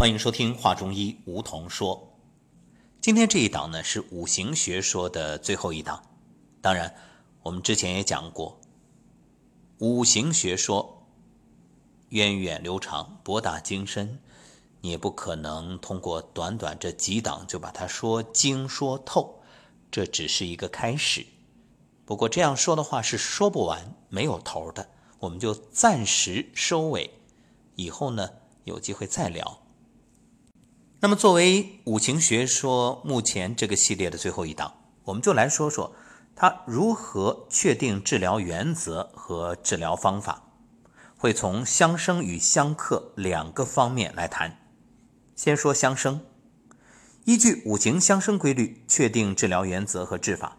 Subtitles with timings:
[0.00, 2.16] 欢迎收听《话中医》，梧桐说。
[3.02, 6.02] 今天这一档呢是五行学说的最后一档。
[6.62, 6.94] 当然，
[7.42, 8.58] 我们之前也讲过，
[9.76, 11.06] 五行学说
[12.08, 14.18] 源远流长、博大精深，
[14.80, 19.42] 你也不可能通过短短这几档就把它说精说透。
[19.90, 21.26] 这只是一个开始。
[22.06, 24.88] 不过这样说的话是说不完、没有头的，
[25.18, 27.10] 我们就暂时收尾，
[27.74, 28.30] 以后呢
[28.64, 29.59] 有机会再聊。
[31.02, 35.94] 那么，作为五行学说目前这个系列的最后一档，我们就来说说
[36.36, 40.42] 它如何确定治疗原则和治疗方法。
[41.16, 44.58] 会从相生与相克两个方面来谈。
[45.34, 46.20] 先说相生，
[47.24, 50.58] 依据五行相生规律确定治疗原则和治法。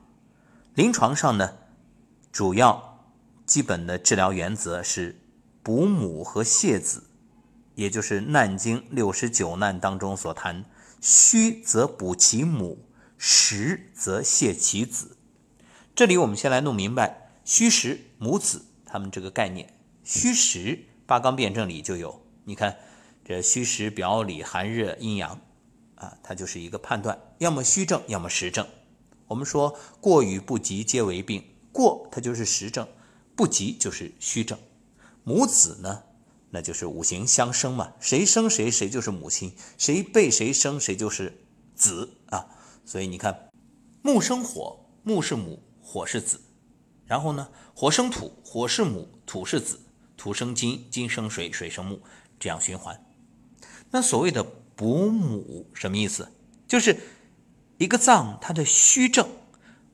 [0.74, 1.54] 临床上呢，
[2.32, 3.06] 主要
[3.46, 5.22] 基本的治疗原则是
[5.62, 7.04] 补母和泻子。
[7.82, 10.66] 也就是《难经》六十九难当中所谈，
[11.02, 12.86] 虚则补其母，
[13.18, 15.18] 实则泻其子。
[15.96, 19.74] 这里我们先来弄明白虚实母子他们这个概念。
[20.04, 22.78] 虚实八纲辩证里就有，你看
[23.26, 25.42] 这虚实表里寒热阴阳
[25.96, 28.68] 啊，它就是一个判断，要么虚症，要么实症。
[29.26, 32.88] 我们说过与不及皆为病，过它就是实症，
[33.36, 34.60] 不及就是虚症。
[35.24, 36.04] 母子呢？
[36.52, 42.46] 那就是五行相生嘛，谁生谁，谁就是母亲；谁被谁生，谁就是子啊。
[42.86, 43.50] 所以你看，
[44.02, 46.38] 木生火，木是母，火是子；
[47.06, 49.78] 然后呢，火生土，火是母，土是子；
[50.18, 52.02] 土生金，金生水，水生木，
[52.38, 53.02] 这样循环。
[53.92, 54.44] 那所谓的
[54.76, 56.28] 补母什么意思？
[56.68, 56.98] 就是
[57.78, 59.30] 一个脏它的虚症，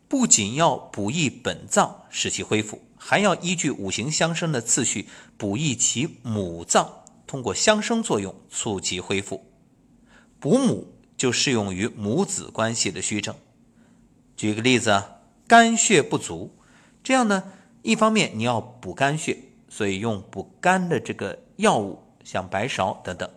[0.08, 2.82] 不仅要补益本脏，使其恢复。
[2.98, 9.46] 还要依据五行相生的次序补益其母脏，通过相生作用促其恢复。
[10.40, 13.36] 补母就适用于母子关系的虚症。
[14.36, 16.56] 举个例子啊，肝血不足，
[17.04, 17.44] 这样呢，
[17.82, 19.38] 一方面你要补肝血，
[19.70, 23.30] 所以用补肝的这个药物，像白芍等等，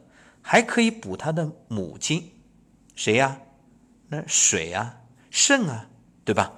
[0.42, 2.31] 还可以补他的母亲，
[2.94, 3.41] 谁呀？
[4.08, 4.97] 那水啊，
[5.31, 5.88] 肾啊，
[6.25, 6.53] 对吧？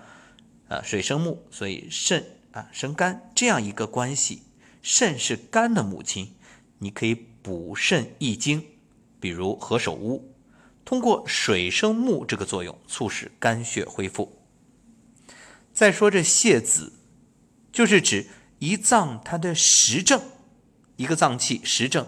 [0.69, 2.25] 啊，水生木，所以肾。
[2.53, 4.43] 啊，生肝这样一个关系，
[4.83, 6.35] 肾是肝的母亲，
[6.81, 8.63] 你可以补肾益精，
[9.19, 10.35] 比如何首乌，
[10.85, 14.43] 通过水生木这个作用，促使肝血恢复。
[15.73, 16.93] 再说这泻子，
[17.73, 18.27] 就是指
[18.59, 20.21] 一脏它的实症，
[20.97, 22.07] 一个脏器实症，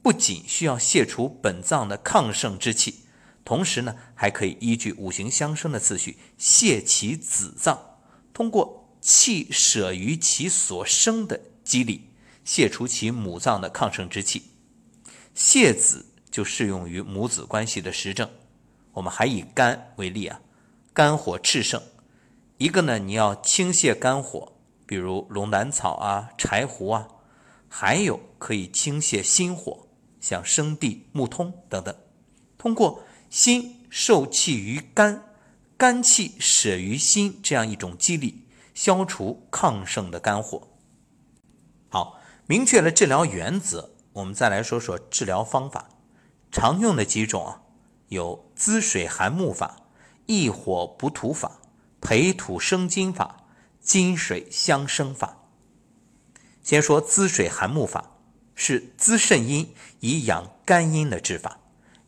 [0.00, 3.00] 不仅需要泻除本脏的亢盛之气，
[3.44, 7.98] 同时呢，还可以依据五行相生的次序泻其子脏，
[8.32, 8.80] 通过。
[9.04, 12.10] 气舍于其所生的机理，
[12.44, 14.52] 泄除其母脏的亢盛之气。
[15.34, 18.30] 泻子就适用于母子关系的实证。
[18.92, 20.40] 我们还以肝为例啊，
[20.94, 21.82] 肝火炽盛，
[22.58, 24.52] 一个呢你要清泻肝火，
[24.86, 27.08] 比如龙胆草啊、柴胡啊；
[27.68, 29.88] 还有可以清泻心火，
[30.20, 31.92] 像生地、木通等等。
[32.56, 33.02] 通过
[33.32, 35.24] 心受气于肝，
[35.78, 38.46] 肝气舍于心这样一种机理。
[38.74, 40.68] 消除亢盛的肝火。
[41.88, 45.88] 好，明确了治疗原则，我们再来说说治疗方法。
[46.50, 47.62] 常用的几种啊，
[48.08, 49.76] 有滋水涵木法、
[50.26, 51.60] 益火补土法、
[52.02, 53.44] 培土生金法、
[53.80, 55.38] 金水相生法。
[56.62, 58.18] 先说滋水涵木法，
[58.54, 61.60] 是滋肾阴以养肝阴的治法，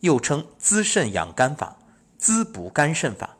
[0.05, 1.77] 又称滋肾养肝法、
[2.17, 3.35] 滋补肝肾法，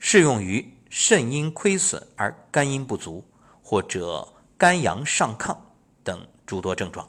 [0.00, 0.74] 适用于。
[0.90, 3.22] 肾阴亏损而肝阴不足，
[3.62, 4.26] 或者
[4.56, 5.54] 肝阳上亢
[6.02, 7.06] 等诸多症状。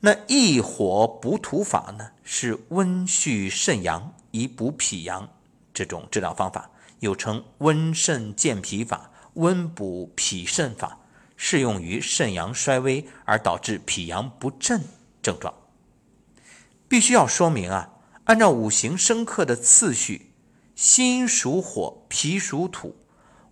[0.00, 5.26] 那益火补土法呢，是温煦肾阳以补脾阳
[5.72, 6.70] 这种治疗方法，
[7.00, 10.98] 又称温肾健脾法、温补脾肾法，
[11.38, 14.82] 适用于肾阳衰微而导致脾阳不振
[15.22, 15.54] 症状。
[16.88, 17.90] 必须要说明啊，
[18.24, 20.30] 按照五行生克的次序。
[20.74, 22.96] 心属火，脾属土，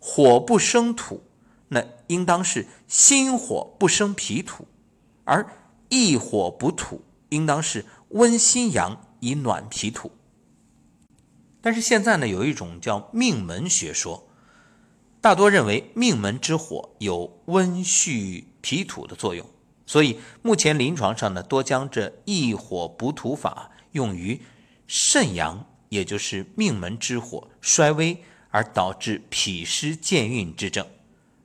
[0.00, 1.23] 火不生土，
[1.69, 4.67] 那应当是心火不生脾土，
[5.25, 5.46] 而
[5.88, 10.11] 益火补土，应当是温心阳以暖脾土。
[11.61, 14.28] 但是现在呢，有一种叫命门学说，
[15.20, 19.49] 大多认为命门之火有温煦脾土的作用，
[19.87, 24.40] 所以目前临床上呢，多将这益火补土法用于
[24.87, 25.67] 肾阳。
[25.93, 30.87] 也就是命门之火衰微而导致脾湿健运之症，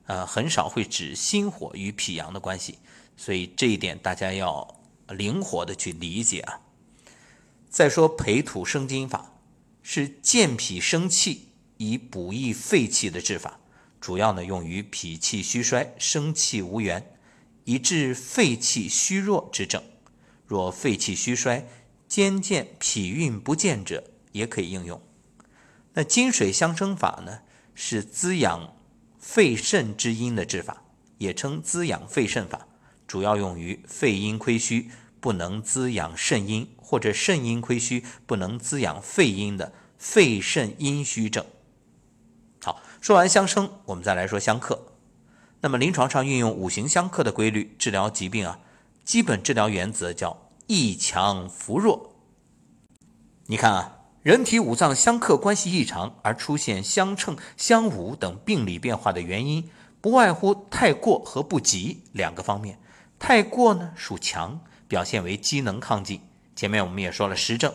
[0.06, 2.78] 呃，很少会指心火与脾阳的关系，
[3.14, 6.62] 所以这一点大家要灵活的去理解啊。
[7.68, 9.34] 再说培土生金法，
[9.82, 13.60] 是健脾生气以补益肺气的治法，
[14.00, 17.17] 主要呢用于脾气虚衰、生气无源，
[17.68, 19.82] 以治肺气虚弱之症。
[20.46, 21.68] 若肺气虚衰、
[22.08, 24.98] 兼见脾运不健者，也可以应用。
[25.92, 27.40] 那金水相生法呢，
[27.74, 28.74] 是滋养
[29.18, 30.82] 肺肾之阴的治法，
[31.18, 32.66] 也称滋养肺肾法，
[33.06, 41.44] 主要用于肺阴亏虚不能滋养肾阴，或者肾阴亏虚不能滋养肺阴的肺肾阴虚症。
[42.62, 44.94] 好，说完相生，我们再来说相克。
[45.60, 48.60] 那么临床上运用五行相克的规律治疗疾病啊，
[49.04, 52.14] 基本治疗原则叫益强扶弱。
[53.46, 53.94] 你看啊。
[54.24, 59.70] 人体五脏相克关系异常而出现相称、相侮等病理变化的原因，
[60.02, 62.78] 不外乎太过和不及两个方面。
[63.18, 66.20] 太过呢属强，表现为机能亢进，
[66.54, 67.70] 前面我们也说了实症；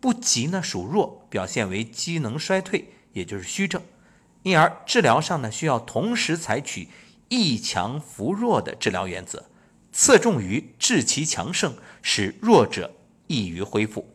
[0.00, 3.80] 不及呢属弱，表现为机能衰退，也就是虚症。
[4.42, 6.88] 因而治疗上呢需要同时采取
[7.28, 9.46] 益强扶弱的治疗原则，
[9.92, 12.94] 侧重于治其强盛，使弱者
[13.26, 14.08] 易于恢复。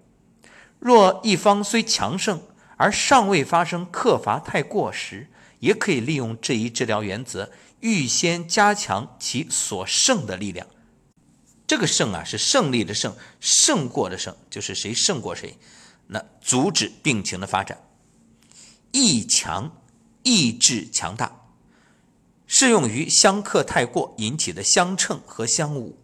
[0.80, 2.42] 若一方虽强盛，
[2.78, 10.68] 而尚未发生克伐太过时，也可以利用这一治疗原则，预先加强其所胜的力量。
[11.66, 15.58] 这个胜啊，是胜利的胜，胜过的胜，就是谁胜过谁，
[16.08, 17.82] 那阻止病情的发展。
[18.92, 19.76] 益强，
[20.24, 21.47] 意志强大，
[22.50, 25.96] 适用于相克太过引起的相称和相侮，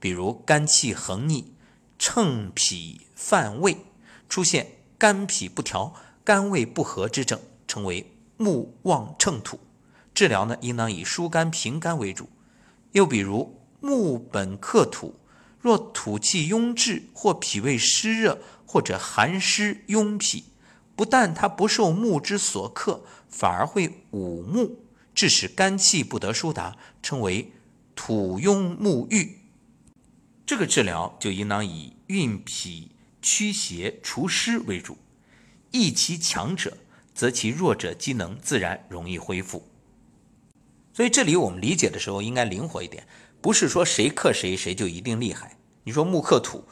[0.00, 1.54] 比如肝气横逆、
[1.98, 3.78] 乘脾犯胃。
[4.28, 4.66] 出现
[4.98, 5.94] 肝脾不调、
[6.24, 9.60] 肝胃不和之症，称为木旺秤土。
[10.12, 12.28] 治疗呢，应当以疏肝平肝为主。
[12.90, 15.14] 又比如木本克土，
[15.60, 20.44] 若土气壅滞或脾胃湿热或者寒湿壅脾，
[20.96, 24.80] 不但它不受木之所克，反而会侮木，
[25.14, 27.52] 致使肝气不得疏达，称为
[27.94, 29.38] 土壅木郁。
[30.44, 32.90] 这个治疗就应当以运脾。
[33.26, 34.98] 驱邪除湿为主，
[35.70, 36.76] 益其强者，
[37.14, 39.66] 则其弱者机能自然容易恢复。
[40.92, 43.06] 所以这里我们理解的时候应该灵活一点，
[43.40, 45.56] 不是说谁克谁谁就一定厉害。
[45.84, 46.64] 你说木克土，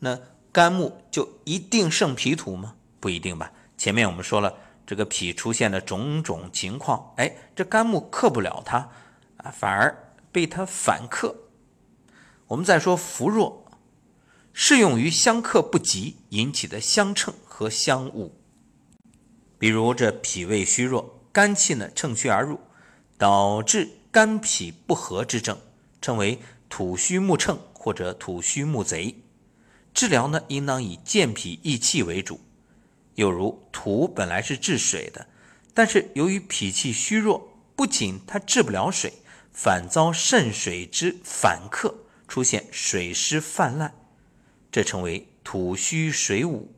[0.00, 0.18] 那
[0.50, 2.74] 肝木就一定胜脾土吗？
[2.98, 3.52] 不一定吧。
[3.78, 4.52] 前面我们说了，
[4.90, 8.90] 这个脾出现了种种情况，哎，这肝木克不了它
[9.36, 11.32] 啊，反而被它反克。
[12.48, 13.70] 我们再说扶弱。
[14.52, 18.32] 适用于相克不及引起的相称和相侮，
[19.60, 22.58] 比如这脾胃虚弱，肝气呢乘虚而入，
[23.16, 25.56] 导致肝脾不和之症，
[26.02, 29.22] 称为土虚木乘或者土虚木贼。
[29.94, 32.40] 治疗呢应当以健脾益气为主。
[33.14, 35.26] 又如土本来是治水的，
[35.74, 39.14] 但是由于脾气虚弱，不仅它治不了水，
[39.52, 41.94] 反遭肾水之反克，
[42.28, 43.94] 出现水湿泛滥。
[44.70, 46.72] 这称为土虚水捂，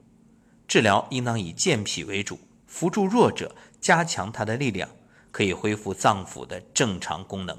[0.67, 4.89] 治疗应当以健脾为主，扶助弱者，加强他的力量，
[5.31, 7.59] 可以恢复脏腑的正常功能。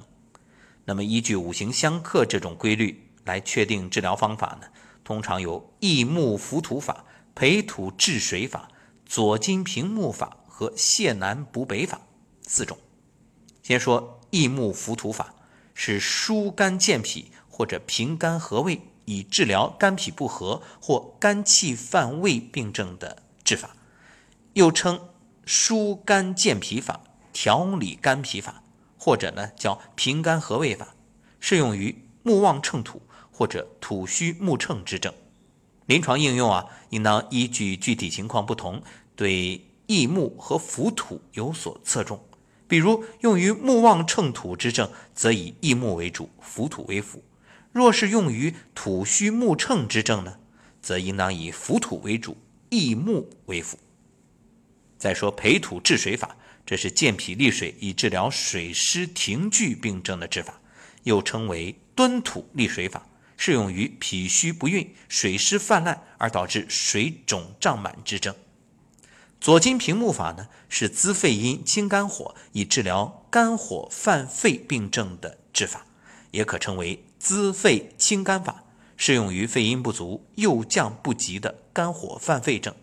[0.86, 4.68] 那么，依据五行相克这种规律来确定治疗方法呢？
[5.04, 8.70] 通常有益木扶土法、培土治水法、
[9.06, 12.02] 左金平木法和泻南补北法
[12.48, 12.78] 四种。
[13.62, 15.34] 先说益木扶土法，
[15.74, 18.82] 是疏肝健脾或者平肝和胃。
[19.06, 23.76] 以治疗肝脾不和或肝气犯胃病症的治法，
[24.54, 25.10] 又称
[25.46, 27.02] 疏肝健脾法、
[27.34, 28.64] 调理肝脾法，
[28.98, 30.96] 或者呢叫平肝和胃法，
[31.42, 35.14] 适用于木旺秤土或者土虚木秤之症。
[35.86, 38.82] 临床应用啊，应当依据具体情况不同，
[39.16, 42.24] 对益木和浮土有所侧重。
[42.68, 47.24] 比如用于木旺秤土之症，则以益木为主，浮土为辅。
[47.72, 50.38] 若是用于土虚木乘之症呢，
[50.82, 52.38] 则应当以浮土为主，
[52.70, 53.78] 益木为辅。
[54.98, 60.62] 再说培土治水法，这是健脾利水以治疗水湿停聚病症的治法，
[61.04, 63.06] 又称为敦土利水法，
[63.46, 68.34] 适用于脾虚不运、水湿泛滥而导致水肿胀满之症。
[69.42, 75.86] 左金平木法呢，是滋肺阴、清肝火，以治疗肝火犯肺病症的治法，
[76.32, 77.04] 也可称为。
[77.20, 78.64] 滋肺清肝法
[78.96, 82.74] 适用于肺阴不足、右降不及的肝火犯肺症。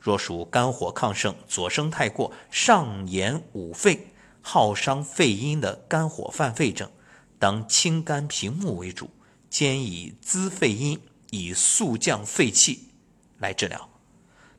[0.00, 6.90] 若属肝火亢盛、左升太过、上炎捂肺、耗伤肺阴的肝火犯肺症，
[7.38, 9.10] 当清肝平目为主，
[9.58, 12.90] 兼以滋肺阴，以速降肺气，
[13.38, 13.88] 来治疗。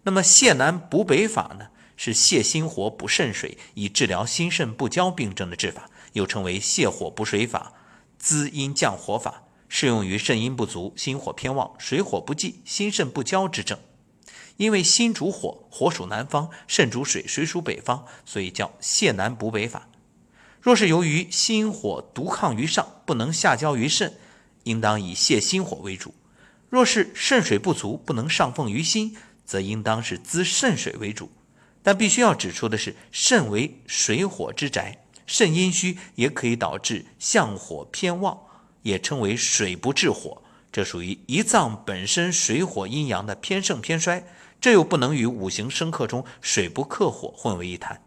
[0.02, 7.74] 那么泻南补北法呢，是泻心火补肾水，以治疗心肾不交病症的治法，又称为泻火补水法、
[8.18, 13.78] 滋阴降火法，适用于肾阴不足、心火偏旺、水火不济、心肾不交之症。
[14.56, 19.88] 因为心主火，火属南方；肾主水，水属北方，所以叫泻南补北法。
[20.60, 24.18] 若是由于心火独抗于上，不能下交于肾，
[24.68, 26.12] 应当以泻心火为主；
[26.70, 31.32] 若是肾水不足，不能上奉于心，则应当是滋肾水为主。
[31.82, 38.38] 但必须要指出的是，肾为水火之宅，肾阴虚也可以导致相火偏旺，
[38.82, 44.28] 也称为水不治火，这属于一脏本身水火阴阳的偏盛偏衰。
[44.60, 48.02] 这又不能与五行生克中水不克火混为一谈。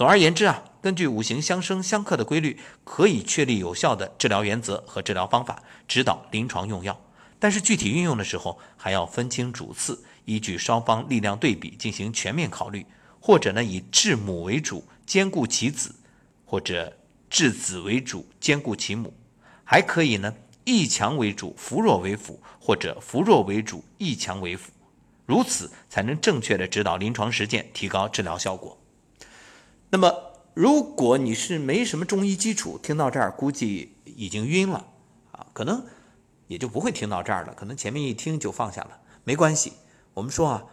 [0.00, 6.98] 总而言之啊，根据五行相生相克的规律，可以确立有效的治疗原则和治疗方法，指导临床用药。
[7.38, 12.86] 但是具体运用的时候，还要分清主次，依据双方力量对比进行全面考虑。
[13.20, 15.90] 或者呢，以治母为主，兼顾其子；
[16.46, 16.96] 或者
[17.28, 19.12] 治子为主，兼顾其母。
[19.64, 24.72] 还可以呢，益强为主，扶弱为辅；或者扶弱为主，益强为辅。
[25.26, 28.78] 如此才能正确的指导临床实践，提高治疗效果。
[29.90, 30.14] 那么，
[30.54, 34.86] 如果你是没什么中医基础，听到这儿估计已经晕了
[35.32, 35.84] 啊，可能
[36.46, 37.52] 也就不会听到这儿了。
[37.54, 39.72] 可能前面一听就放下了，没关系。
[40.14, 40.64] 我们说啊，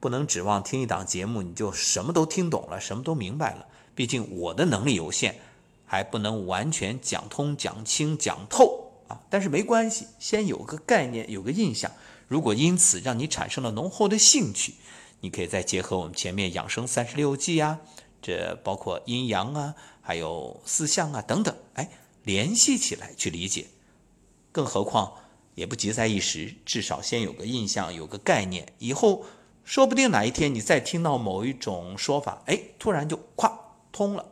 [0.00, 3.66] 不能指望听一档节目你就什么都听懂了，什么都明白了。
[3.94, 5.36] 毕竟我的能力有限，
[5.86, 9.20] 还不能完全讲通、讲清、讲透啊。
[9.30, 11.90] 但是没关系，先有个概念，有个印象。
[12.26, 14.74] 如果因此让你产生了浓厚的兴趣，
[15.20, 17.80] 你可以再结合我们前面养生三十六计啊，
[18.20, 21.90] 这包括阴阳啊，还有四象啊等等，哎，
[22.24, 23.66] 联系起来去理解。
[24.50, 25.12] 更何况
[25.54, 29.24] 也不急在一时，至少先有个印象，有个概念，以后
[29.64, 33.52] 说不定哪一天你再听到某一种说法，哎，突然就咵
[33.92, 34.26] 通了，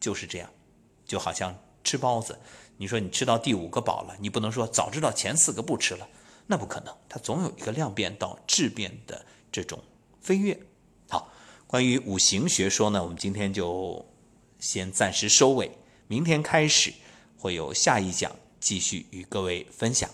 [0.00, 0.48] 就是这样。
[1.04, 2.36] 就好像吃包子，
[2.78, 6.08] 你说你吃到第五个饱了，你不能说早知道前四个不吃了。
[6.48, 9.82] 那不可能，它总有一个量变到质变的这种
[10.20, 10.58] 飞跃。
[11.66, 14.06] 关于五行学说呢，我们今天就
[14.58, 15.72] 先暂时收尾，
[16.06, 16.92] 明天开始
[17.36, 18.30] 会有下一讲
[18.60, 20.08] 继续与各位分享。